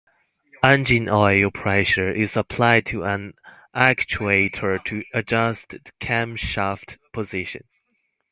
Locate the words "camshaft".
6.01-6.97